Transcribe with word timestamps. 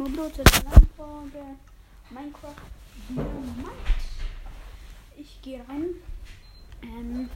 Zur 0.00 0.08
Folge 0.96 1.44
Minecraft 2.08 2.54
Dynamite. 3.10 3.70
Ich 5.18 5.42
gehe 5.42 5.60
rein. 5.68 5.90
Ähm, 6.80 7.28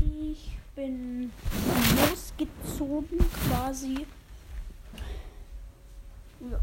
ich 0.00 0.58
bin 0.74 1.30
losgezogen 2.10 3.18
quasi. 3.46 4.04
Ja. 6.40 6.60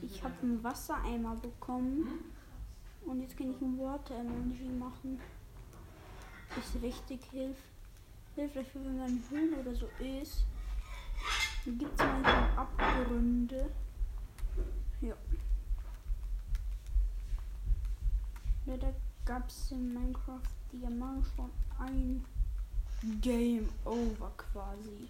Ich 0.00 0.24
habe 0.24 0.34
einen 0.40 0.64
Wassereimer 0.64 1.36
bekommen. 1.36 2.24
Und 3.04 3.20
jetzt 3.20 3.36
kann 3.36 3.50
ich 3.50 3.60
ein 3.60 3.78
Water 3.78 4.14
Energy 4.14 4.64
machen. 4.78 5.20
Ist 6.56 6.82
richtig 6.82 7.20
hilf 7.30 7.56
hilfreich, 8.34 8.66
wenn 8.74 8.98
man 8.98 9.08
in 9.08 9.22
Höhlen 9.30 9.54
oder 9.54 9.74
so 9.74 9.88
ist. 9.98 10.44
Dann 11.64 11.78
gibt 11.78 12.00
es 12.00 12.06
manchmal 12.06 12.50
Abgründe. 12.56 13.70
Ja. 15.00 15.14
ja 18.66 18.76
da 18.76 18.92
gab 19.24 19.48
es 19.48 19.72
in 19.72 19.92
Minecraft 19.92 20.40
Diamant 20.72 21.26
schon 21.34 21.50
ein 21.78 22.24
Game 23.20 23.68
Over 23.84 24.30
quasi. 24.36 25.08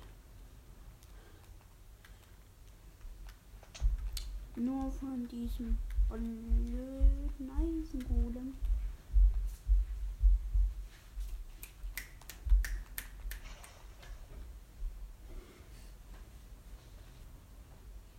Nur 4.57 4.91
von 4.91 5.29
diesem 5.29 5.79
blöden 6.09 7.51
Eisengolem. 7.51 8.55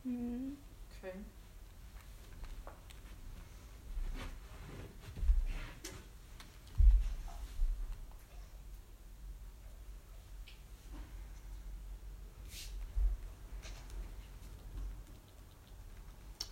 Okay. 0.09 1.13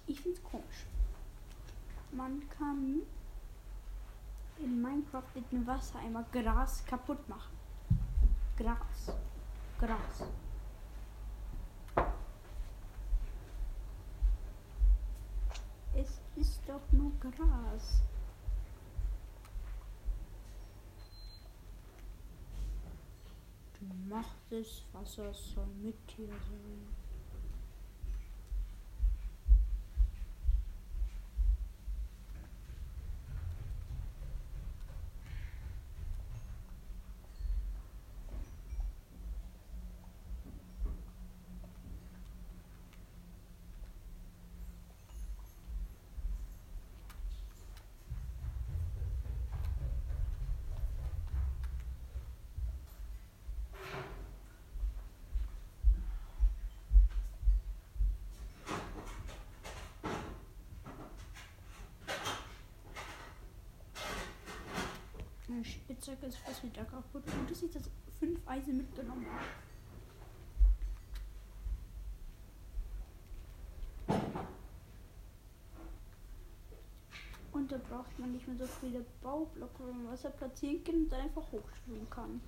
Ich 0.05 0.21
find's 0.21 0.43
komisch. 0.43 0.85
Man 2.11 2.47
kann 2.49 3.01
in 4.59 4.81
Minecraft 4.81 5.23
mit 5.33 5.51
dem 5.51 5.65
Wassereimer 5.65 6.25
Gras 6.31 6.85
kaputt 6.85 7.27
machen. 7.27 7.57
Gras. 8.55 9.15
Gras. 9.79 10.27
Es 15.99 16.21
ist 16.35 16.56
doch 16.67 16.81
nur 16.91 17.11
Gras. 17.19 18.01
Du 23.79 23.85
machst 24.09 24.51
es, 24.51 24.83
Wasser 24.91 25.33
soll 25.33 25.67
mit 25.81 25.95
dir 26.17 26.27
sein. 26.27 27.06
Meine 65.57 65.65
Spitzhacke 65.65 66.27
ist 66.27 66.37
fast 66.37 66.63
wieder 66.63 66.85
kaputt. 66.85 67.23
Gut, 67.25 67.49
dass 67.49 67.63
ich 67.63 67.71
das 67.71 67.89
fünf 68.19 68.39
Eisen 68.47 68.77
mitgenommen 68.77 69.25
habe. 69.25 69.43
Und 77.53 77.71
da 77.71 77.77
braucht 77.89 78.19
man 78.19 78.33
nicht 78.33 78.47
mehr 78.47 78.57
so 78.57 78.67
viele 78.67 79.03
Baublöcke, 79.23 79.79
wo 79.79 79.91
man 79.91 80.11
Wasser 80.11 80.29
platzieren 80.29 80.83
kann 80.83 80.95
und 81.05 81.13
einfach 81.15 81.51
hochschwimmen 81.51 82.07
kann. 82.11 82.39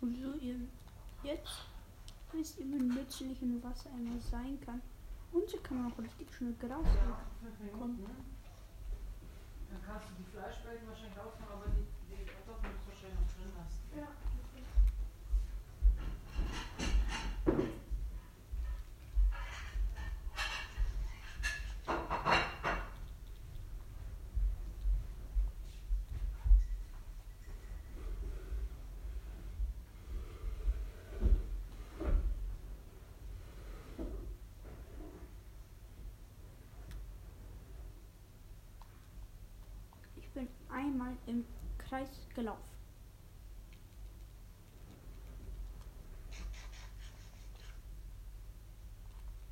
Und 0.00 0.16
so 0.16 0.34
ihr 0.34 0.56
jetzt 1.22 1.66
wisst 2.32 2.58
ihr, 2.58 2.66
wie 2.66 2.82
nützlich 2.82 3.40
ein 3.42 3.62
Wassereimer 3.62 4.20
sein 4.20 4.60
kann. 4.60 4.80
Und 5.32 5.48
so 5.48 5.58
kann 5.58 5.82
man 5.82 5.92
auch 5.92 5.98
richtig 5.98 6.32
schnell 6.34 6.54
Gras 6.54 6.86
bekommen. 7.62 8.06
Dann 9.70 9.82
kannst 9.82 10.08
du 10.10 10.14
die 10.18 10.30
Fleischbällen 10.30 10.86
wahrscheinlich 10.86 11.18
aufmachen, 11.18 11.52
aber 11.52 11.66
die, 11.70 11.86
die 12.08 12.24
Kartoffeln 12.24 12.72
musst 12.72 12.86
du 12.86 12.90
wahrscheinlich 12.90 13.20
noch 13.20 13.28
drin 13.34 13.52
lassen. 13.56 13.82
Ja. 13.96 14.08
Ich 40.16 40.25
bin 40.36 40.48
einmal 40.68 41.16
im 41.24 41.46
Kreis 41.78 42.10
gelaufen. 42.34 42.76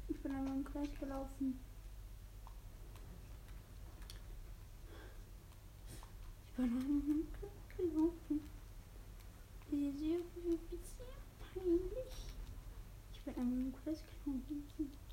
Ich 0.09 0.21
bin 0.21 0.31
einmal 0.31 0.57
im 0.57 0.65
Kreis 0.65 0.89
gelaufen. 1.01 1.59
Ich 6.49 6.57
bin 6.57 6.65
einmal 6.67 6.83
im 6.83 7.33
Kreis 7.33 7.77
gelaufen. 7.79 8.41
Sehr, 9.71 9.93
sehr, 9.93 10.19
sehr 10.35 10.59
peinlich. 11.55 12.15
Ich 13.15 13.21
bin 13.23 13.35
einmal 13.37 13.59
im 13.59 13.73
Kreis 13.73 14.03
gelaufen. 14.23 15.04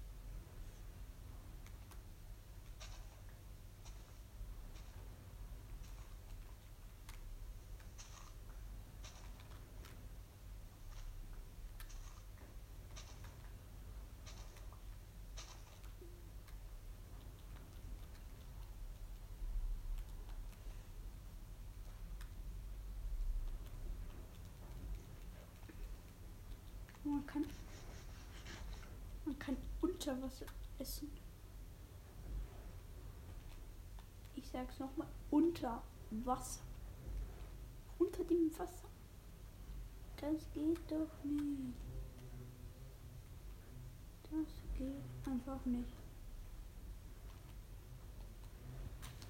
Man 27.22 27.28
kann. 27.28 27.46
Man 29.26 29.38
kann 29.38 29.58
unter 29.82 30.20
Wasser 30.24 30.48
essen. 30.80 31.12
Ich 34.36 34.48
sag's 34.48 34.80
nochmal. 34.80 35.08
Unter 35.30 35.84
Wasser. 36.10 36.62
Unter 38.00 38.24
dem 38.24 38.52
Wasser. 38.58 38.90
Das 40.18 40.52
geht 40.54 40.80
doch 40.90 41.24
nicht. 41.24 41.76
Das 44.24 44.78
geht 44.78 45.32
einfach 45.32 45.64
nicht. 45.66 45.94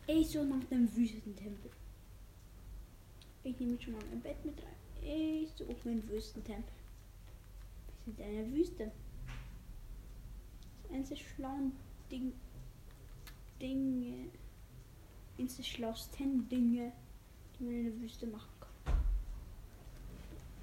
Ich 0.07 0.29
so 0.29 0.43
nach 0.45 0.63
dem 0.65 0.95
Wüstentempel. 0.95 1.71
Ich 3.43 3.59
nehme 3.59 3.81
schon 3.81 3.93
mal 3.93 4.03
mein 4.09 4.21
Bett 4.21 4.45
mit 4.45 4.57
rein. 4.59 5.03
Ich 5.03 5.51
suche 5.57 5.75
meinen 5.83 6.07
Wüstentempel. 6.07 6.80
Sind 8.05 8.19
in 8.19 8.25
einer 8.25 8.51
Wüste. 8.51 8.91
Das 10.83 10.91
einzige 10.91 11.19
schlauen 11.19 11.73
Ding, 12.11 12.33
Dinge, 13.61 14.29
eines 15.37 15.55
der 15.57 15.63
schlausten 15.63 16.49
Dinge, 16.49 16.91
die 17.57 17.63
man 17.63 17.73
in 17.73 17.83
der 17.85 17.99
Wüste 18.01 18.27
machen 18.27 18.49
kann. 18.59 18.95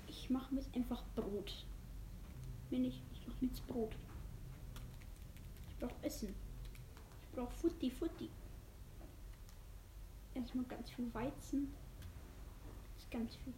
Ich 0.08 0.30
mache 0.30 0.54
jetzt 0.56 0.74
einfach 0.74 1.02
Brot. 1.14 1.64
Wenn 2.70 2.84
ich, 2.84 3.00
ich 3.12 3.26
mache 3.26 3.46
jetzt 3.46 3.66
Brot. 3.66 3.96
Ich 5.68 5.76
brauche 5.78 6.02
Essen. 6.02 6.34
Ich 7.22 7.30
brauche 7.36 7.52
Futti, 7.52 7.90
Futti. 7.90 8.28
Erstmal 10.34 10.64
ganz 10.66 10.90
viel 10.90 11.12
Weizen. 11.14 11.72
Ganz 13.10 13.36
viel. 13.36 13.54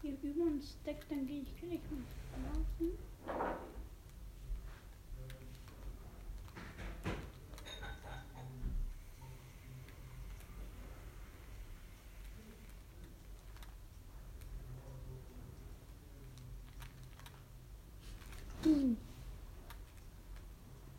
Hier 0.00 0.16
deckt, 0.86 1.10
dann 1.10 1.26
gehe 1.26 1.42
ich 1.42 1.56
gleich 1.56 1.80
mal 1.90 2.42
laufen. 2.44 2.98
Hm. 18.62 18.96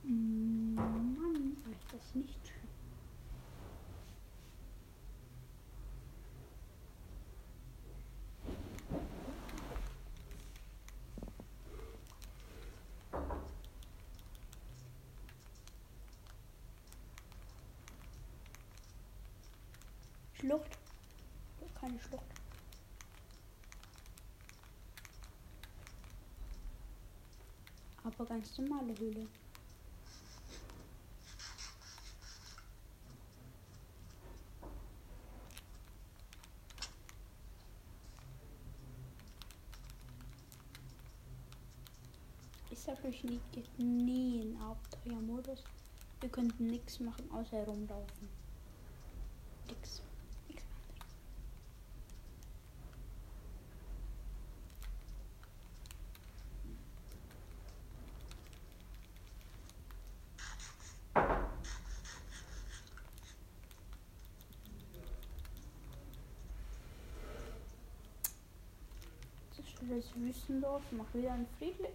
Mm, 0.03 0.75
Mann, 0.75 1.57
war 1.63 1.71
ich 1.71 1.85
das 1.91 2.15
nicht 2.15 2.39
schön. 2.47 2.61
Schlucht. 20.41 20.75
Keine 21.79 21.99
Schlucht. 21.99 22.25
Aber 28.03 28.25
ganz 28.25 28.57
normale 28.57 28.97
Höhle. 28.97 29.27
Ich 42.71 42.79
sag 42.79 43.05
euch 43.05 43.23
nie, 43.23 44.41
in 44.41 44.57
Abenteuermodus. 44.59 45.63
Wir 46.19 46.29
könnten 46.29 46.65
nichts 46.65 46.99
machen 46.99 47.29
außer 47.31 47.57
herumlaufen. 47.57 48.27
Nix 49.67 50.01
Das 70.01 70.15
Wüstendorf, 70.15 70.81
mach 70.89 71.13
wieder 71.13 71.31
ein 71.33 71.45
friedlich. 71.59 71.93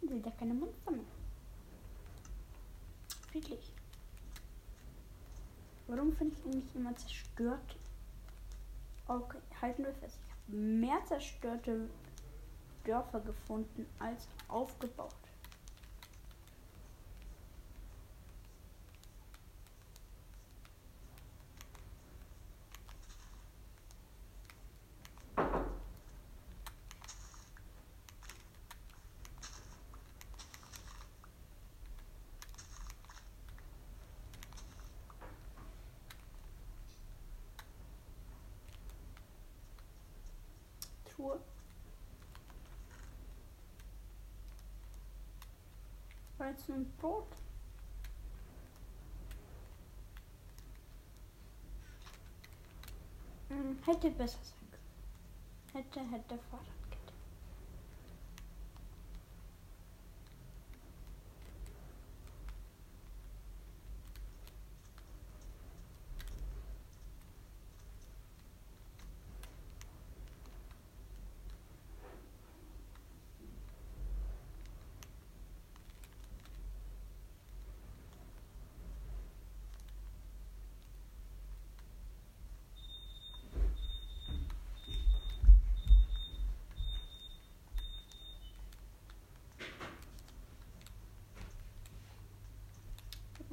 Und 0.00 0.14
wieder 0.14 0.30
keine 0.30 0.54
Monster 0.54 0.92
mehr. 0.92 1.04
Friedlich. 3.30 3.70
Warum 5.88 6.16
finde 6.16 6.34
ich 6.34 6.46
eigentlich 6.46 6.74
immer 6.74 6.96
zerstört? 6.96 7.76
Okay, 9.06 9.36
halten 9.60 9.84
wir 9.84 9.92
fest. 9.92 10.16
Ich 10.24 10.32
habe 10.32 10.56
mehr 10.56 11.04
zerstörte 11.04 11.90
Dörfer 12.84 13.20
gefunden 13.20 13.84
als 13.98 14.26
aufgebaut. 14.48 15.14
Truhe. 41.14 41.38
Weizen 46.38 46.74
und 46.74 46.98
Brot. 46.98 47.26
Hm, 53.48 53.78
hätte 53.84 54.10
besser 54.10 54.38
sein 54.42 54.70
können. 54.70 55.84
Hätte, 55.84 56.00
hätte 56.00 56.38
Fahrradkette. 56.50 56.81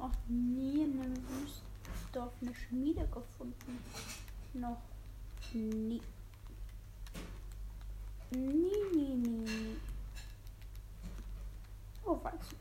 Auch 0.00 0.10
nie 0.28 0.84
in 0.84 0.98
einem 0.98 1.28
Wüstendorf 1.28 2.32
eine 2.40 2.54
Schmiede 2.54 3.06
gefunden. 3.08 3.84
Noch 4.54 4.80
nie. 5.52 6.00
Nie, 8.30 8.72
nie, 8.94 9.14
nie, 9.14 9.16
nie. 9.16 9.76
Oh, 12.04 12.18
Weizen. 12.24 12.56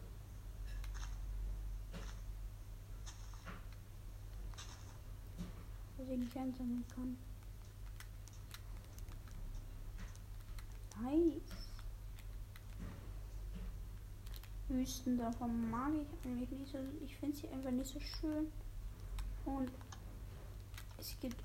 Was 5.98 6.10
ich 6.10 6.18
nicht 6.18 6.38
einsammeln 6.38 6.84
kann. 6.94 7.18
Nice. 11.02 11.69
Wüstendorfer 14.70 15.48
mag 15.48 15.92
ich 15.94 16.08
eigentlich 16.26 16.50
nicht 16.52 16.72
so. 16.72 16.78
Ich 17.04 17.18
finde 17.18 17.36
sie 17.36 17.50
einfach 17.50 17.72
nicht 17.72 17.92
so 17.92 18.00
schön. 18.00 18.52
Und 19.46 19.72
es 20.98 21.16
gibt 21.20 21.44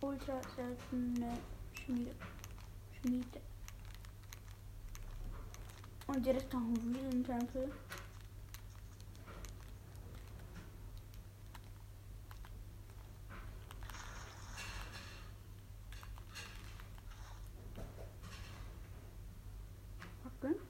ultra 0.00 0.40
seltene 0.56 1.38
Schmiede. 1.74 2.14
Schmiede. 3.00 3.40
Und 6.06 6.24
direkt 6.24 6.52
noch 6.52 6.60
ein 6.60 6.94
Riesentempel. 6.94 7.70
Okay. 20.24 20.54
Oder 20.54 20.62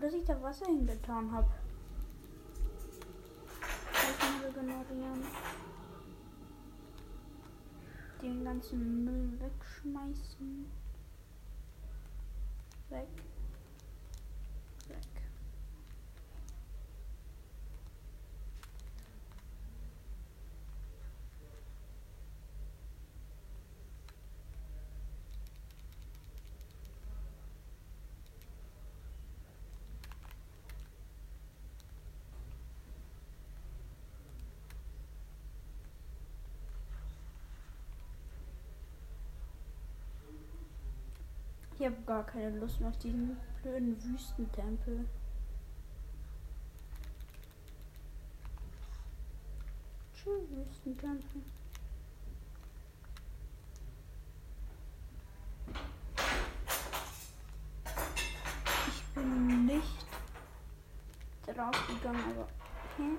dass 0.00 0.14
ich 0.14 0.24
da 0.24 0.40
Wasser 0.42 0.66
hingetan 0.66 1.30
habe. 1.32 1.48
regenerieren. 4.42 5.24
Den 8.22 8.44
ganzen 8.44 9.04
Müll 9.04 9.40
wegschmeißen. 9.40 10.70
Weg. 12.90 12.98
Weg. 13.00 13.29
Ich 41.80 41.86
habe 41.86 41.96
gar 42.04 42.26
keine 42.26 42.58
Lust 42.58 42.78
mehr 42.78 42.90
auf 42.90 42.98
diesen 42.98 43.38
blöden 43.62 43.96
Wüstentempel. 44.04 45.08
Tschüss, 50.12 50.42
Wüstentempel. 50.50 51.40
Ich 58.86 59.02
bin 59.14 59.64
nicht 59.64 60.06
draufgegangen, 61.46 62.24
aber. 62.24 62.46
Hä? 62.98 63.16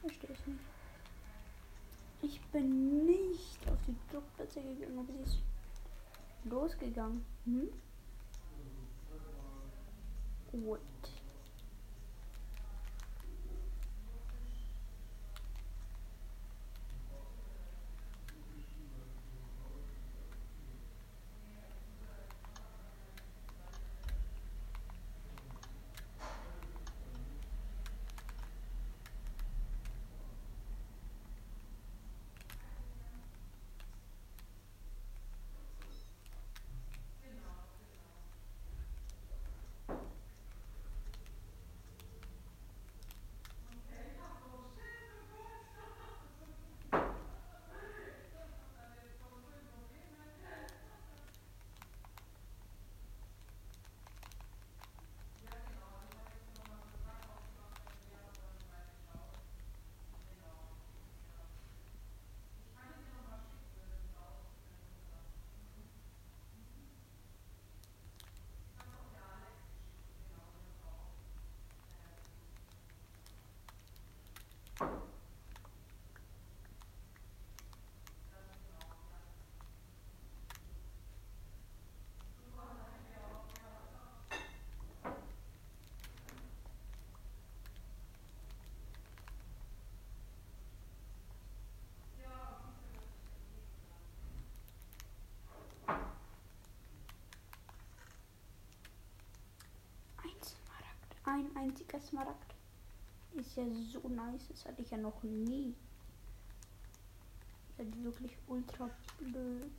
Verstehe 0.00 0.30
ich 0.32 0.46
nicht. 0.48 0.60
Ich 2.22 2.40
bin 2.46 3.06
nicht 3.06 3.68
auf 3.68 3.78
die 3.86 3.94
Jobplätze 4.12 4.60
gegangen, 4.60 4.98
aber 4.98 5.12
sie 5.12 5.22
ist 5.22 5.38
losgegangen. 6.66 7.24
Hm? 7.44 7.68
Gut. 10.50 10.80
Ein 100.22 100.42
Smaragd. 100.42 101.25
Ein 101.36 101.54
einziger 101.54 102.00
Smaragd. 102.00 102.54
Ist 103.34 103.56
ja 103.56 103.64
so 103.92 104.08
nice. 104.08 104.48
Das 104.48 104.64
hatte 104.64 104.80
ich 104.80 104.90
ja 104.90 104.96
noch 104.96 105.22
nie. 105.22 105.74
Das 107.76 107.86
ist 107.86 108.02
wirklich 108.02 108.38
ultra 108.46 108.88
blöd. 109.18 109.70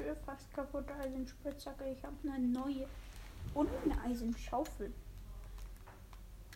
Tür 0.00 0.16
fast 0.24 0.50
kaputte 0.54 0.94
Eisenspitzhacke. 0.94 1.84
Ich 1.90 2.02
habe 2.02 2.16
eine 2.32 2.48
neue 2.48 2.88
und 3.52 3.68
eine 3.84 4.00
Eisenschaufel. 4.00 4.94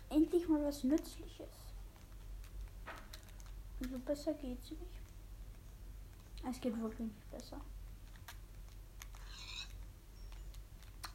Endlich 0.08 0.48
mal 0.48 0.64
was 0.64 0.82
Nützliches. 0.82 1.74
Also 3.82 3.98
besser 3.98 4.32
geht's 4.32 4.70
nicht. 4.70 4.82
Es 6.48 6.58
geht 6.58 6.80
wirklich 6.80 7.00
nicht 7.00 7.30
besser. 7.30 7.60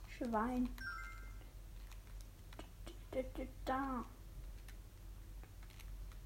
Schwein. 0.07 0.69
da. 3.65 4.05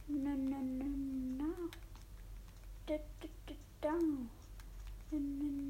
Na, 0.08 0.36
na, 0.36 0.58
na, 0.62 0.86
na. 1.38 1.54
Da, 2.88 2.96
da, 3.22 3.28
da, 3.46 3.54
da. 3.80 3.94
Na, 5.12 5.20
na. 5.20 5.63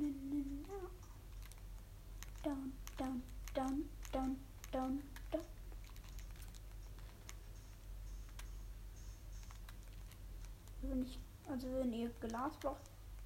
Wenn 12.23 12.29
ihr 12.29 12.37
Glas 12.37 12.57
braucht, 12.57 12.81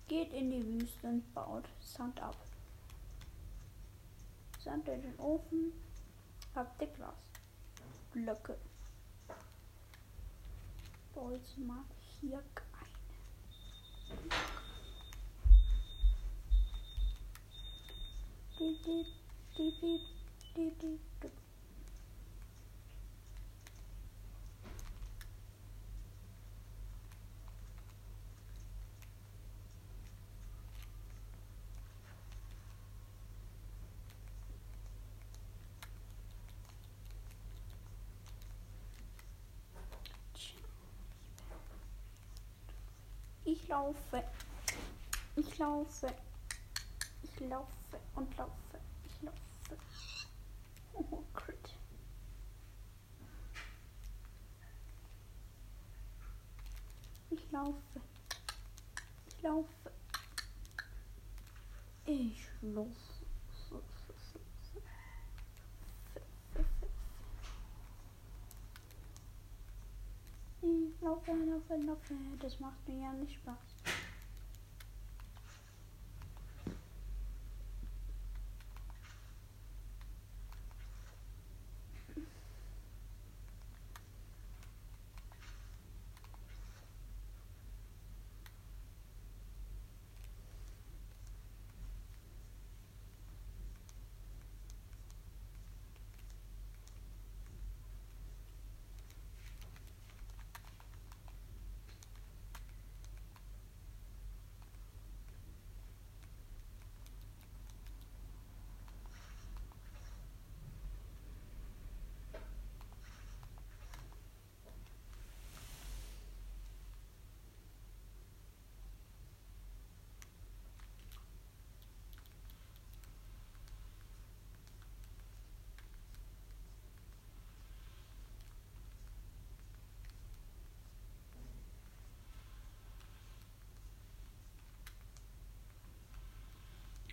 geht 0.08 0.34
in 0.34 0.50
die 0.50 0.66
Wüste 0.66 1.08
und 1.08 1.34
baut 1.34 1.66
Sand 1.80 2.20
ab. 2.20 2.36
Sand 4.60 4.88
in 4.88 5.02
den 5.02 5.20
Ofen, 5.20 5.72
habt 6.56 6.82
ihr 6.82 6.88
Glas. 6.88 7.14
Blöcke. 8.12 8.58
Jetzt 11.32 11.58
mal 11.58 11.84
hier 12.22 12.38
eine. 12.38 12.88
Diep, 18.60 18.84
diep, 18.84 19.08
diep, 19.58 19.80
diep, 19.82 20.02
diep, 20.56 20.80
diep, 21.22 21.32
laufe. 43.78 44.24
Ich 45.36 45.58
laufe. 45.58 46.08
Ich 47.22 47.40
laufe 47.42 48.00
und 48.16 48.38
laufe. 48.38 48.80
Ich 49.06 49.22
laufe. 49.22 49.78
Oh, 50.94 51.24
crit. 51.34 51.76
Ich 57.30 57.52
laufe. 57.52 58.02
Ich 59.28 59.42
laufe. 59.44 59.92
Ich 62.06 62.48
laufe. 62.62 63.07
Laufe, 71.08 71.32
laufe, 71.32 71.78
laufe. 71.86 72.16
Das 72.42 72.60
macht 72.60 72.86
mir 72.86 73.00
ja 73.00 73.14
nicht 73.14 73.36
Spaß. 73.36 73.77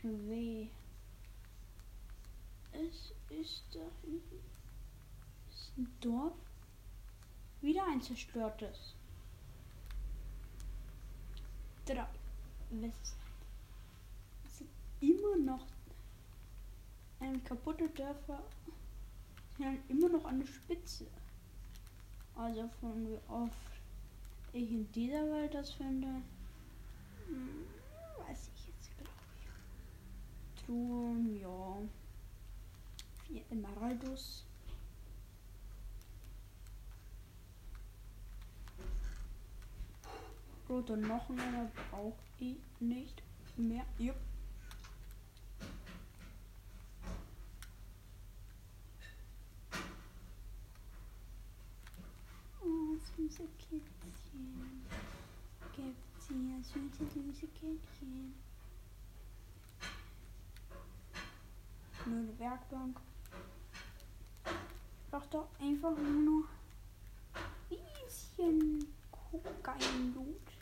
Weh. 0.04 0.68
Es 2.72 3.12
ist 3.30 3.64
da 3.72 3.80
hinten. 4.02 4.40
Ist 5.48 5.72
ein 5.76 5.88
Dorf. 6.00 6.34
Wieder 7.60 7.86
ein 7.86 8.02
zerstörtes. 8.02 8.94
Drei. 11.86 12.06
West. 12.70 13.16
Es 14.46 14.58
sind 14.58 14.70
immer 15.00 15.36
noch 15.36 15.66
ähm, 17.20 17.42
kaputte 17.44 17.88
Dörfer. 17.90 18.42
Ja, 19.58 19.72
immer 19.88 20.08
noch 20.08 20.24
an 20.24 20.40
der 20.40 20.46
Spitze. 20.46 21.06
Also 22.36 22.68
von 22.80 23.06
wie 23.06 23.18
oft 23.28 23.74
ich 24.52 24.70
in 24.70 24.90
dieser 24.92 25.24
Welt 25.32 25.54
das 25.54 25.72
finde, 25.72 26.08
hm, 27.26 27.66
weiß 28.26 28.50
ich 28.54 28.66
jetzt 28.66 28.90
glaube 28.96 29.10
Truhen, 30.64 31.38
ja. 31.40 31.76
Vier 33.26 33.42
Emeraldus. 33.50 34.44
Rote 40.68 40.96
Knochen, 40.96 41.38
aber 41.38 41.70
brauche 41.90 42.14
ich 42.38 42.56
nicht 42.80 43.22
mehr. 43.56 43.84
Jupp. 43.98 44.16
Oh, 52.62 52.96
süße 53.16 53.42
Kätzchen. 53.58 54.86
Hier 55.76 56.62
süße, 56.62 57.04
süße 57.12 57.46
Kätzchen. 57.48 58.34
Nur 62.06 62.18
eine 62.18 62.38
Werkbank. 62.38 63.00
Ich 64.44 65.10
brauch 65.10 65.24
doch 65.26 65.48
einfach 65.58 65.96
nur 65.96 66.44
ein 67.32 67.70
bisschen 67.70 68.86
Kokain-Loot. 69.10 70.52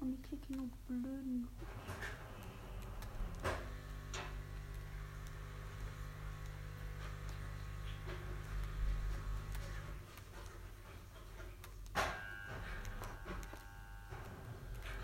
Und 0.00 0.14
ich 0.14 0.22
kriege 0.28 0.56
nur 0.56 0.66
blöden 0.88 1.42
Loot. 1.42 1.50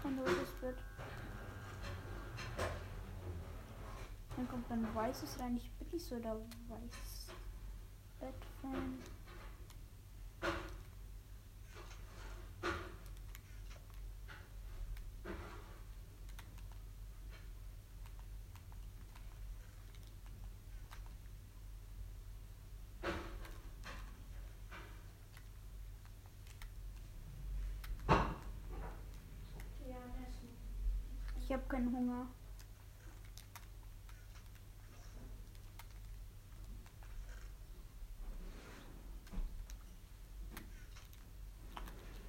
Und 0.03 0.19
rotes 0.19 0.51
Bett. 0.61 0.77
Dann 4.71 4.85
ein 4.85 4.95
weißes 4.95 5.41
rein. 5.41 5.57
Ich 5.57 5.69
so 6.05 6.17
der 6.21 6.37
weiß 6.37 6.91
das 8.21 8.41
Ich 31.43 31.53
habe 31.53 31.65
keinen 31.67 31.93
Hunger. 31.93 32.29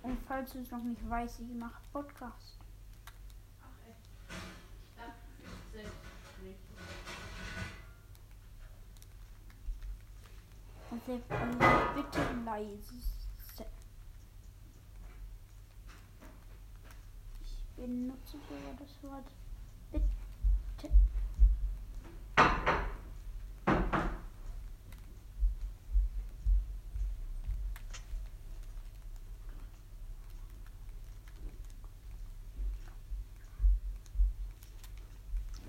Und 0.01 0.17
falls 0.41 0.53
du 0.53 0.59
es 0.59 0.71
noch 0.71 0.83
nicht 0.83 1.07
weißt, 1.07 1.39
ich 1.41 1.53
mache 1.53 1.79
Podcast. 1.93 2.57
Also 10.89 11.21
bitte 11.95 12.19
leise. 12.43 12.95
Ich 17.43 17.63
benutze 17.75 18.37
sogar 18.37 18.73
das 18.79 19.03
Wort 19.03 19.31
bitte. 19.91 20.07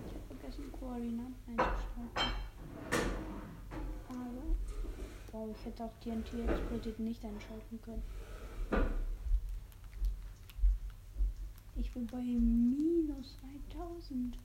Ich 0.04 0.14
habe 0.14 0.24
vergessen, 0.26 0.71
Koordinaten 0.82 1.34
einzuschalten. 1.46 2.32
Aber, 4.08 4.42
wow, 5.30 5.48
ich 5.56 5.64
hätte 5.64 5.84
auch 5.84 5.92
TNT 6.00 6.48
explodiert 6.48 6.98
nicht 6.98 7.24
einschalten 7.24 7.80
können. 7.82 8.02
Ich 11.76 11.92
bin 11.92 12.06
bei 12.06 12.18
minus 12.18 13.38
1000. 13.70 14.36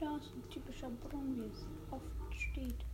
Ja, 0.00 0.16
ist 0.16 0.30
ein 0.36 0.50
typischer 0.50 0.90
Brunnen, 0.90 1.36
wie 1.38 1.46
es 1.46 1.66
oft 1.90 2.40
steht. 2.40 2.84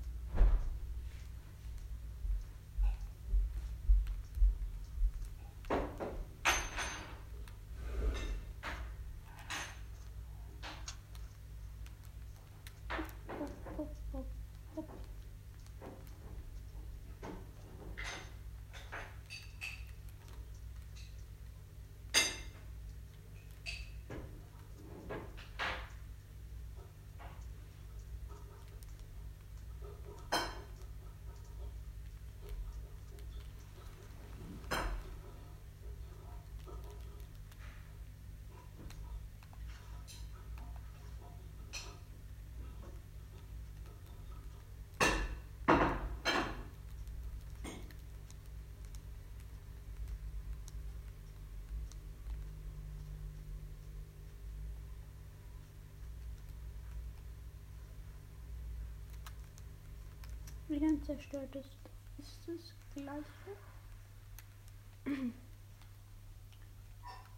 Wieder 60.71 60.87
ein 60.87 61.03
zerstörtes 61.03 61.67
Dorf. 61.83 61.95
Ist 62.19 62.39
das 62.47 62.73
gleiche? 62.95 63.25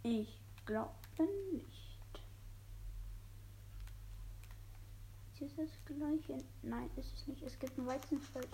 Ich 0.03 0.39
glaube 0.67 0.93
nicht. 1.19 2.21
Ist 5.33 5.41
es 5.41 5.57
das 5.57 5.71
gleiche? 5.87 6.45
Nein, 6.61 6.91
ist 6.97 7.15
es 7.15 7.27
nicht. 7.27 7.43
Es 7.43 7.59
gibt 7.59 7.79
ein 7.79 7.87
Weizenfeld. 7.87 8.49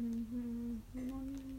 Oh. 0.00 1.57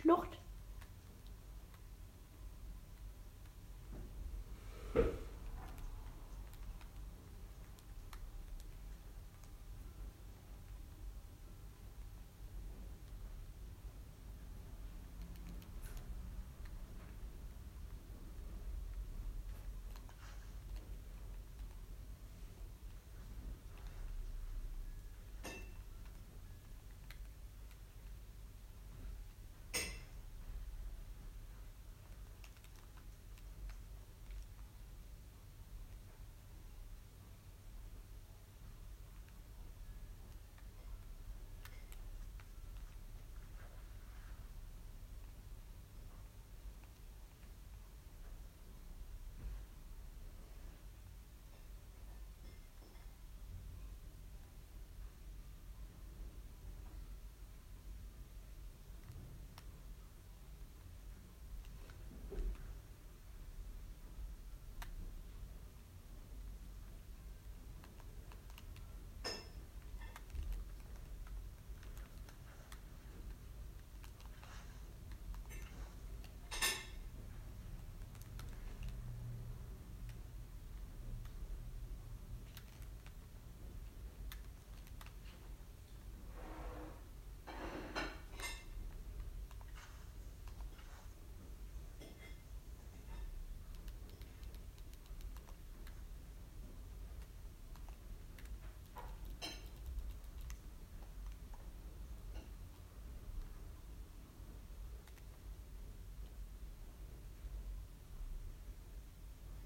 Schlucht. 0.00 0.39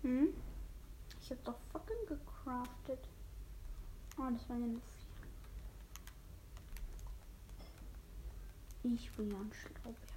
Hm? 0.04 0.28
Ich 1.22 1.30
hab 1.30 1.42
doch 1.44 1.58
fucking 1.72 2.06
gecraftet. 2.06 3.08
Oh, 4.18 4.28
das 4.30 4.46
waren 4.50 4.60
ja 4.60 4.66
nur 4.66 4.82
vier. 8.82 8.92
Ich 8.92 9.16
will 9.16 9.32
ja 9.32 9.38
ein 9.38 9.50
Schlauberger. 9.50 10.13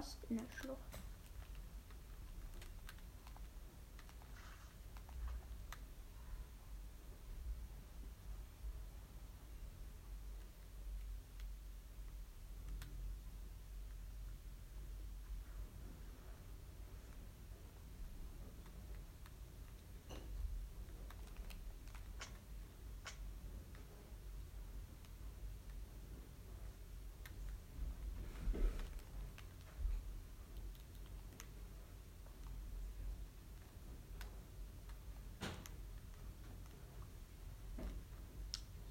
Fast 0.00 0.24
in 0.30 0.38
der 0.38 0.48
Schlucht. 0.48 0.80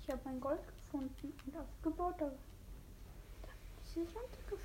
Ich 0.10 0.14
habe 0.14 0.24
mein 0.26 0.42
Gold 0.42 0.68
gefunden 0.68 1.34
und 1.46 1.56
aufgebaut, 1.56 2.16
aber 2.20 2.32
ist 3.84 3.96
es 3.96 4.16
runtergefallen. 4.16 4.60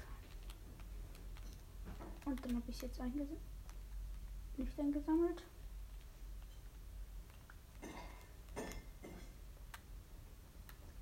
Und 2.24 2.42
dann 2.42 2.56
habe 2.56 2.64
ich 2.66 2.76
es 2.76 2.80
jetzt 2.80 2.98
eingesammelt. 2.98 3.40
Nicht 4.56 4.80
eingesammelt. 4.80 5.42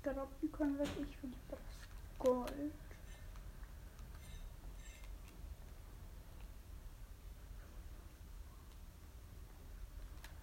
Droppen 0.03 0.51
können 0.51 0.77
wir 0.77 0.83
ich 0.83 1.15
für 1.15 1.27
das 1.49 1.59
Gold. 2.19 2.73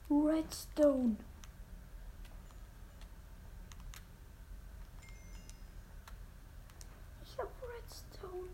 Redstone. 0.08 1.16
Ich 7.22 7.38
hab 7.38 7.48
Redstone. 7.62 8.48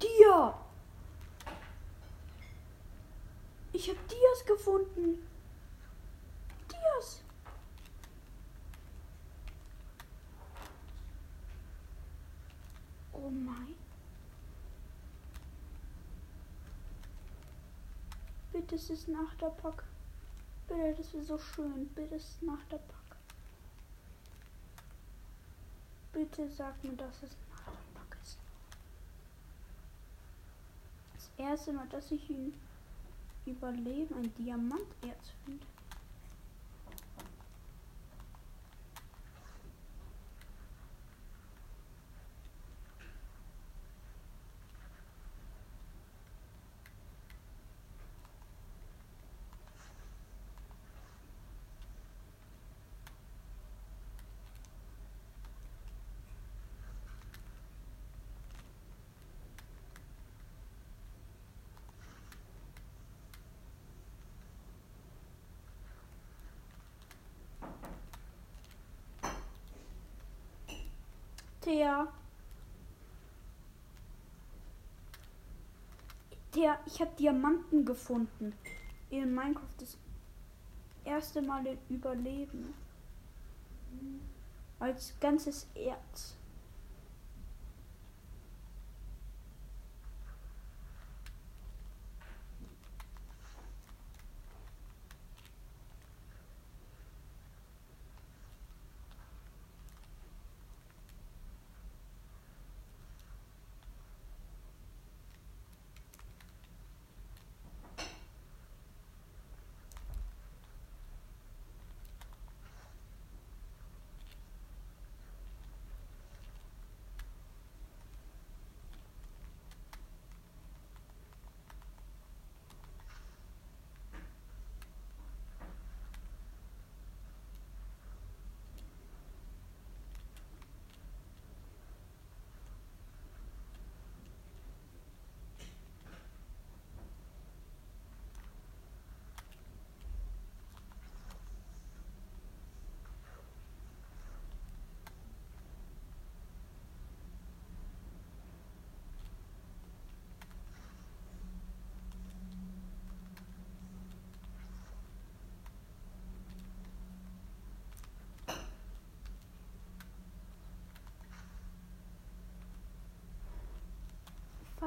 Dia! 0.00 0.54
Ich 3.78 3.88
habe 3.88 3.98
Dias 4.10 4.44
gefunden. 4.44 5.24
Dias. 6.68 7.22
Oh 13.12 13.30
mein. 13.30 13.76
Bitte, 18.52 18.74
es 18.74 18.90
ist 18.90 19.06
nach 19.06 19.32
der 19.36 19.50
Pack. 19.50 19.84
Bitte, 20.66 20.94
das 20.96 21.14
wäre 21.14 21.22
so 21.22 21.38
schön. 21.38 21.86
Bitte, 21.94 22.16
es 22.16 22.30
ist 22.30 22.42
nach 22.42 22.64
der 22.72 22.78
Pack. 22.78 23.16
Bitte 26.12 26.50
sag 26.50 26.82
mir, 26.82 26.96
dass 26.96 27.22
es 27.22 27.30
nach 27.48 27.62
der 27.62 28.00
Pack 28.00 28.18
ist. 28.24 28.38
Das 31.14 31.30
erste 31.36 31.72
Mal, 31.72 31.86
dass 31.90 32.10
ich 32.10 32.28
ihn 32.28 32.52
überleben 33.48 34.14
ein 34.14 34.32
Diamanterz 34.38 35.32
finde. 35.44 35.64
Thea. 71.68 72.08
Thea, 76.50 76.78
ich 76.86 76.98
habe 76.98 77.10
Diamanten 77.18 77.84
gefunden. 77.84 78.54
In 79.10 79.34
Minecraft 79.34 79.74
das 79.78 79.98
erste 81.04 81.42
Mal 81.42 81.66
im 81.66 81.78
Überleben. 81.90 82.72
Als 84.80 85.12
ganzes 85.20 85.66
Erz. 85.74 86.37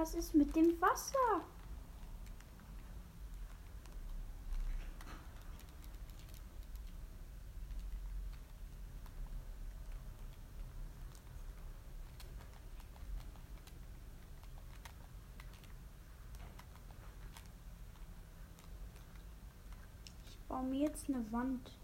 Was 0.01 0.15
ist 0.15 0.33
mit 0.33 0.55
dem 0.55 0.81
Wasser? 0.81 1.43
Ich 20.27 20.39
baue 20.47 20.63
mir 20.63 20.79
jetzt 20.79 21.07
eine 21.09 21.31
Wand. 21.31 21.80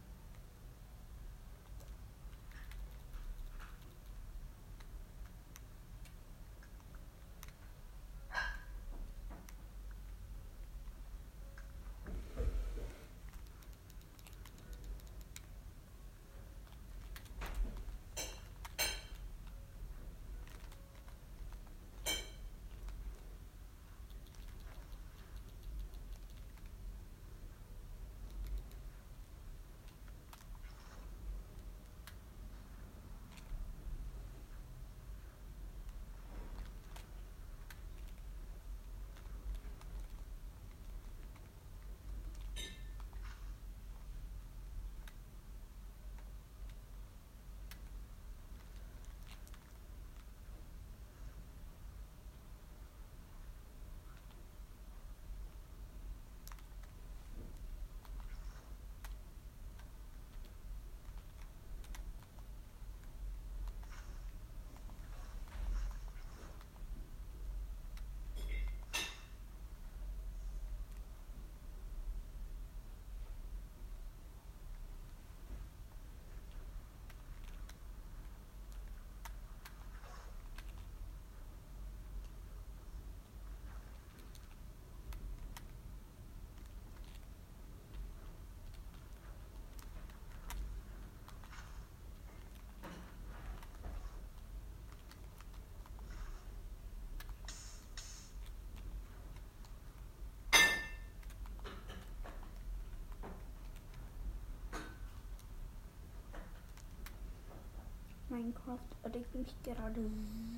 Minecraft 108.37 108.79
regt 109.15 109.33
mich 109.33 109.55
gerade 109.63 109.99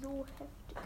so 0.02 0.26
heftig 0.38 0.78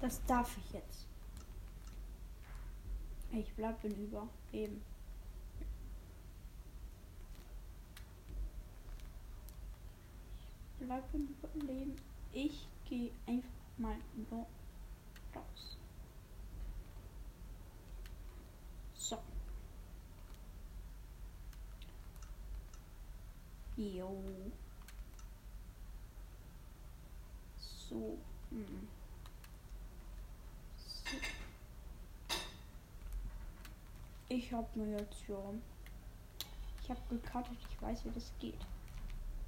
Das 0.00 0.24
darf 0.26 0.56
ich 0.58 0.72
jetzt. 0.72 1.06
Ich 3.32 3.52
bleib 3.54 3.82
in 3.84 3.94
über. 4.06 4.28
Eben. 4.52 4.82
Ich 10.80 10.86
bleib 10.86 11.14
in 11.14 11.28
Überleben. 11.42 11.96
Ich 12.32 12.66
gehe 12.88 13.10
einfach 13.26 13.48
mal 13.76 13.96
nur 14.30 14.46
raus. 15.34 15.76
So. 18.94 19.18
Jo. 23.76 24.16
So. 27.58 28.18
Mm. 28.50 28.88
So. 30.76 31.16
Ich 34.48 34.54
habe 34.54 34.66
schon. 35.26 35.60
Ich 36.82 36.88
habe 36.88 37.00
gekartet, 37.10 37.58
ich 37.68 37.82
weiß, 37.82 38.06
wie 38.06 38.10
das 38.12 38.32
geht. 38.38 38.66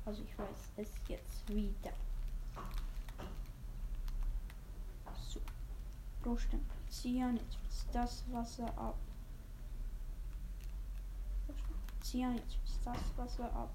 Also 0.05 0.23
ich 0.23 0.39
weiß 0.39 0.73
es 0.77 0.91
jetzt 1.09 1.49
wieder. 1.49 1.95
So. 5.27 5.41
Rohstempel 6.23 6.77
Jetzt 7.37 7.57
fließt 7.57 7.87
das 7.95 8.25
Wasser 8.31 8.67
ab. 8.77 8.99
Ziehen. 12.03 12.37
Jetzt 12.37 12.57
fließt 12.57 12.81
das 12.85 13.17
Wasser 13.17 13.51
ab. 13.55 13.71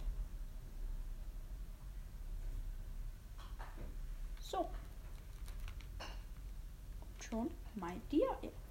So. 4.40 4.60
Und 4.60 7.24
schon 7.24 7.50
meint 7.74 8.14
ihr 8.14 8.30
jetzt. 8.44 8.66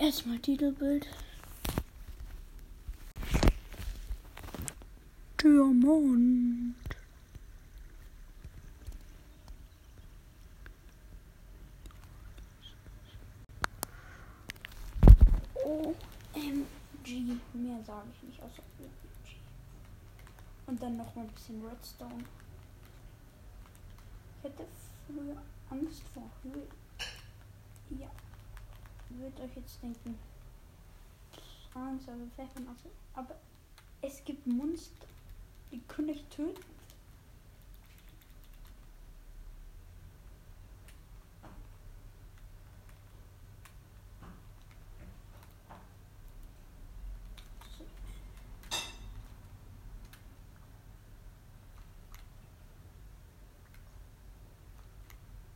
Erstmal 0.00 0.38
Titelbild. 0.38 1.06
Diamant. 5.42 6.74
OMG. 15.62 16.64
Mehr 17.52 17.84
sage 17.84 18.08
ich 18.14 18.22
nicht 18.22 18.42
außer 18.42 18.62
OMG. 18.78 19.36
Und 20.66 20.82
dann 20.82 20.96
noch 20.96 21.14
mal 21.14 21.26
ein 21.26 21.28
bisschen 21.28 21.62
Redstone. 21.62 22.24
Ich 24.38 24.44
hätte 24.44 24.64
früher 25.06 25.36
Angst 25.68 26.04
vor 26.14 26.30
Höhe. 26.42 26.66
Ja 28.00 28.10
würdet 29.18 29.40
euch 29.40 29.56
jetzt 29.56 29.82
denken, 29.82 30.16
aber 33.14 33.34
es 34.02 34.24
gibt 34.24 34.46
Monster, 34.46 35.06
die 35.70 35.80
können 35.80 36.10
euch 36.10 36.24
töten. 36.30 36.60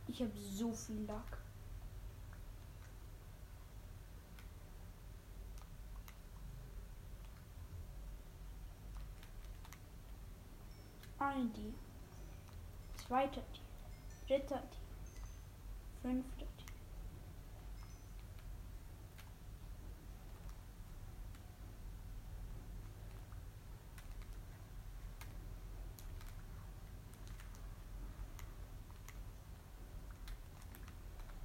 Ich 0.07 0.21
habe 0.21 0.31
so 0.33 0.71
viel 0.71 1.03
Lack. 1.07 1.44
Ein 11.45 11.53
Tier. 11.53 11.73
Zweiter 13.05 13.41
Tier. 13.53 14.39
Dritter 14.39 14.63
Tier. 14.71 14.81
Fünfter 16.01 16.45
Tier. 16.57 16.65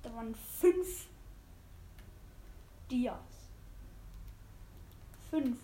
Da 0.02 0.14
waren 0.14 0.34
fünf 0.34 1.08
Dias. 2.90 3.50
Fünf. 5.30 5.58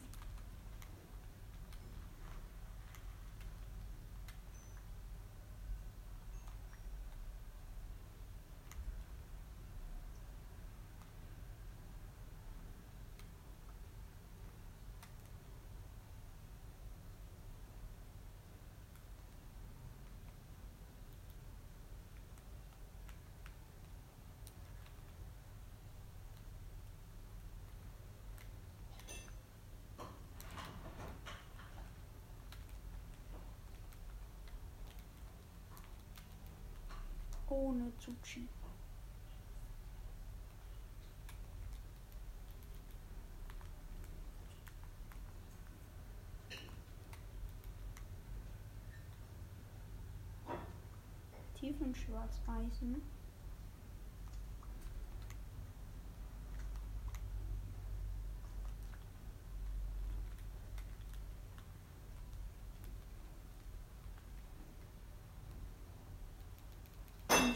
Ohne 37.49 37.93
zu 37.99 38.15
cheaten. 38.23 38.49
Tiefenschwarzeisen. 51.55 53.16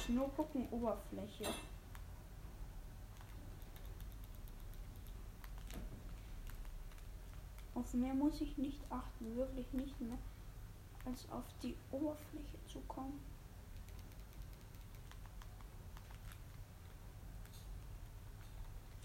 Ich 0.01 0.09
nur 0.09 0.30
gucken, 0.30 0.66
Oberfläche. 0.70 1.44
Auf 7.74 7.92
mehr 7.94 8.14
muss 8.14 8.40
ich 8.40 8.57
nicht 8.57 8.80
achten, 8.88 9.36
wirklich 9.36 9.70
nicht 9.72 10.01
mehr, 10.01 10.16
als 11.05 11.30
auf 11.30 11.44
die 11.62 11.76
Oberfläche 11.90 12.57
zu 12.66 12.80
kommen. 12.88 13.20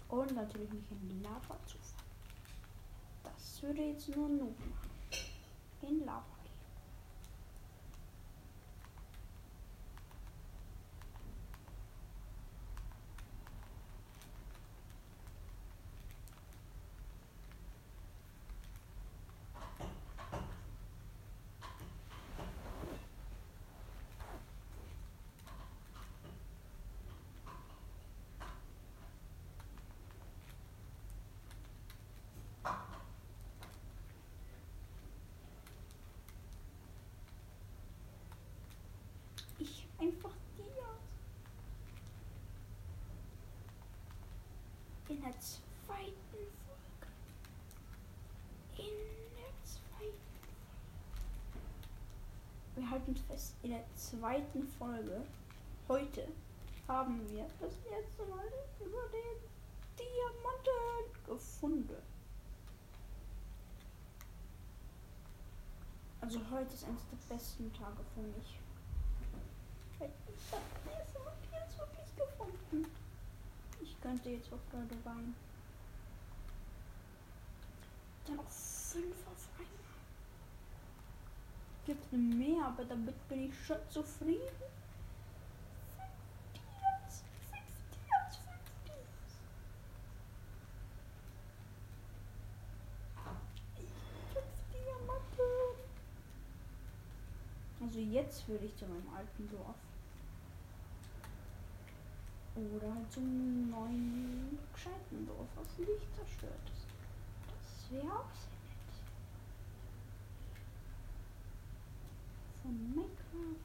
Und 0.08 0.34
natürlich 0.34 0.72
nicht 0.72 0.90
in 0.90 1.08
die 1.08 1.22
Lava 1.22 1.58
zu 1.66 1.76
fallen. 1.76 2.06
Das 3.22 3.62
würde 3.62 3.82
jetzt 3.82 4.08
nur 4.16 4.28
Noob 4.30 4.58
machen. 4.58 4.90
In 5.82 6.06
Lava. 6.06 6.22
gehen. 6.22 6.36
Ich 39.58 39.86
einfach 39.98 40.34
Dias. 40.56 40.66
In 45.08 45.20
der 45.22 45.38
zweiten 45.40 45.62
Folge. 45.86 47.12
In 48.76 48.94
der 49.36 49.52
zweiten 49.64 50.26
Folge. 53.06 53.14
Wir 53.14 53.14
halten 53.14 53.16
fest, 53.28 53.54
in 53.62 53.70
der 53.70 53.84
zweiten 53.94 54.66
Folge, 54.78 55.22
heute, 55.88 56.28
haben 56.88 57.28
wir 57.30 57.46
das 57.60 57.74
erste 57.90 58.24
Mal 58.26 58.46
über 58.80 59.02
den 59.12 59.38
Diamanten 59.98 61.24
gefunden. 61.24 62.02
Also 66.20 66.40
heute 66.50 66.74
ist 66.74 66.84
eines 66.84 67.02
der 67.08 67.34
besten 67.34 67.72
Tage 67.72 68.02
für 68.14 68.22
mich. 68.22 68.58
Ich 69.98 70.52
habe 70.52 70.62
jetzt 70.90 71.78
wirklich 71.78 72.16
gefunden. 72.16 72.90
Ich 73.80 74.00
könnte 74.00 74.30
jetzt 74.30 74.52
auf 74.52 74.60
Leute 74.72 75.04
weinen. 75.04 75.34
Dann 78.26 78.36
noch 78.36 78.48
fünf. 78.48 79.25
Gibt 81.86 82.12
mehr, 82.12 82.66
aber 82.66 82.84
damit 82.84 83.28
bin 83.28 83.48
ich 83.48 83.54
schon 83.64 83.76
zufrieden. 83.88 84.40
Dias, 86.52 87.22
Dias, 87.92 88.38
Dias. 88.84 89.06
Also 97.80 98.00
jetzt 98.00 98.48
würde 98.48 98.64
ich 98.64 98.76
zu 98.76 98.84
meinem 98.86 99.08
alten 99.16 99.48
Dorf. 99.48 99.76
Oder 102.56 102.92
halt 102.92 103.12
zum 103.12 103.70
neuen 103.70 104.58
gescheiten 104.72 105.24
Dorf, 105.24 105.46
was 105.54 105.78
nicht 105.78 106.14
zerstört 106.16 106.68
ist. 106.74 106.88
Das 107.46 107.92
wäre 107.92 108.12
auch 108.12 108.34
sehr 108.34 108.55
Von 112.66 112.94
Minecraft. 112.96 113.62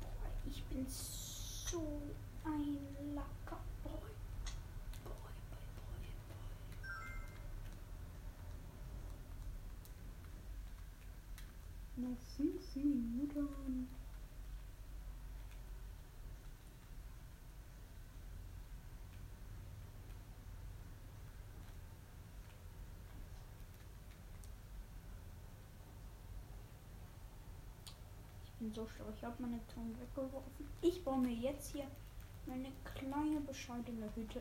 Boah, 0.00 0.30
ich 0.46 0.62
bin 0.64 0.86
so 0.88 2.00
ein 2.42 2.78
Lacker 3.14 3.60
Boy. 3.82 3.92
Boy, 5.04 5.12
boy, 5.50 5.68
boy, 5.90 6.06
boy. 11.96 12.08
Noch 12.08 12.18
fünf 12.34 12.76
Minuten. 12.76 13.88
Bin 28.64 28.72
so 28.72 28.86
schlau. 28.88 29.04
Ich 29.14 29.22
habe 29.22 29.34
meine 29.38 29.60
Ton 29.68 29.94
weggeworfen. 30.00 30.66
Ich 30.80 31.04
baue 31.04 31.18
mir 31.18 31.32
jetzt 31.32 31.72
hier 31.72 31.86
meine 32.46 32.72
kleine 32.84 33.40
bescheidene 33.40 34.08
Hütte. 34.14 34.40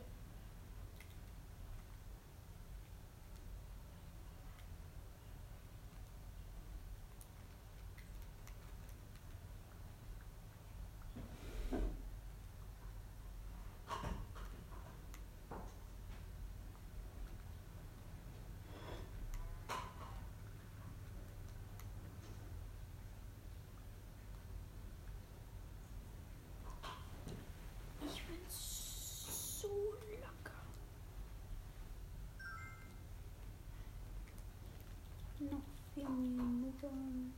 Vier 36.04 36.10
Minuten. 36.10 37.34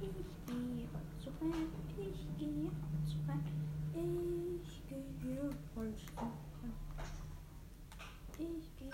Ich 0.00 0.10
gehe 0.46 0.88
zu 1.18 1.30
rein, 1.40 1.68
ich 1.96 2.26
gehe 2.38 2.70
zu 3.06 3.16
rein, 3.26 4.60
ich 4.62 4.82
gehe 4.88 5.50
voll 5.74 5.94
zu 5.96 6.06
rein. 6.16 6.32
Ich 8.38 8.76
gehe 8.76 8.90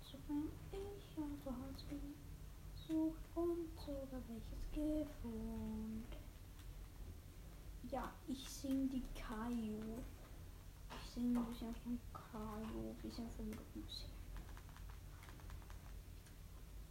zu 0.00 0.16
rein, 0.28 0.48
ich 0.72 1.16
habe 1.16 1.56
Holz 1.60 1.84
gesucht 1.88 3.24
und 3.34 3.68
sogar 3.78 4.22
welches 4.28 4.62
gefunden. 4.72 6.04
Ja, 7.90 8.10
ich 8.26 8.48
sing 8.48 8.88
die 8.88 9.04
Kaio. 9.14 9.98
Ich 10.90 11.10
sing 11.12 11.36
ein 11.36 11.44
bisschen 11.46 11.74
von 11.74 11.98
Ein 13.20 13.26
bisschen 13.26 13.36
von 13.36 13.46
Musik. 13.50 14.06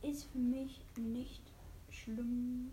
Ist 0.02 0.26
für 0.26 0.38
mich 0.38 0.82
nicht 0.96 1.44
schlimm. 1.90 2.72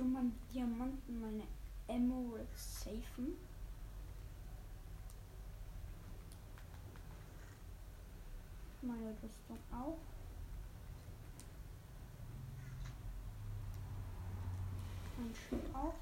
Du 0.00 0.06
meine 0.06 0.32
Diamanten, 0.50 1.20
meine 1.20 1.42
Emeralds 1.86 2.84
safen. 2.84 3.36
Meine 8.80 9.10
Rüstung 9.10 9.58
auch. 9.70 9.98
Mein 15.18 15.34
Schild 15.34 15.74
auch. 15.74 15.94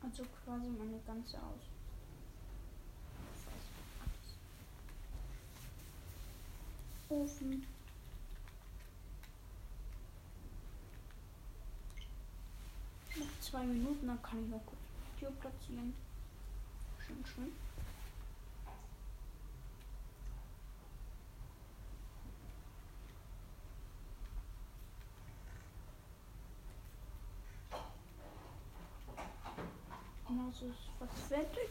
Also 0.00 0.22
quasi 0.44 0.68
meine 0.68 1.00
ganze 1.04 1.38
Aus. 1.38 1.66
Ofen. 7.08 7.66
Noch 13.16 13.39
zwei 13.50 13.64
Minuten, 13.64 14.06
dann 14.06 14.22
kann 14.22 14.42
ich 14.44 14.50
noch 14.50 14.64
kurz 14.64 14.78
die 15.16 15.20
Tür 15.20 15.32
platzieren. 15.40 15.92
Schön, 17.04 17.24
schön. 17.34 17.52
Also 30.28 30.66
ist 30.66 30.78
fast 30.98 31.28
fertig. 31.28 31.68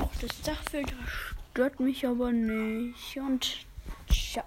Auch 0.00 0.20
das 0.20 0.42
Dachfilter 0.42 0.96
stört 1.06 1.80
mich 1.80 2.06
aber 2.06 2.32
nicht. 2.32 3.16
Und 3.18 3.66
ciao. 4.08 4.44